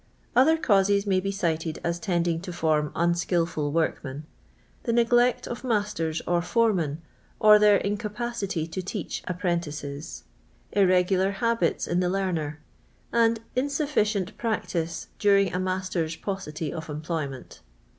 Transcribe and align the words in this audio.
Other 0.35 0.57
causes 0.57 1.05
may 1.05 1.19
be 1.19 1.31
cited 1.31 1.79
as 1.83 1.99
tending 1.99 2.41
to 2.41 2.51
form 2.51 2.91
unskilful 2.95 3.71
workmen: 3.71 4.25
the 4.81 4.93
neglect 4.93 5.45
of 5.47 5.63
masters 5.63 6.23
or 6.25 6.41
fore 6.41 6.73
men, 6.73 7.03
or 7.39 7.59
their 7.59 7.77
incapacity 7.77 8.65
to 8.65 8.81
teach 8.81 9.21
apprentices; 9.27 10.23
irre 10.75 11.07
gular 11.07 11.33
habits 11.33 11.85
in 11.85 11.99
the 11.99 12.09
learner; 12.09 12.61
and 13.13 13.41
insufficient 13.55 14.35
prac 14.39 14.65
tice 14.69 15.05
during 15.19 15.53
a 15.53 15.59
master 15.59 16.03
s 16.03 16.15
poucity 16.15 16.71
of 16.71 16.89
employment. 16.89 17.61